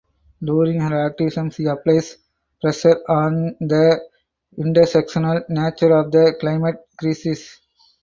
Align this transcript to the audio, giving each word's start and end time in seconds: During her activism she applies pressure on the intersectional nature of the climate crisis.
During 0.43 0.79
her 0.79 1.05
activism 1.05 1.51
she 1.51 1.65
applies 1.65 2.17
pressure 2.59 3.03
on 3.07 3.55
the 3.59 4.01
intersectional 4.57 5.47
nature 5.47 5.95
of 5.95 6.11
the 6.11 6.35
climate 6.39 6.81
crisis. 6.99 7.59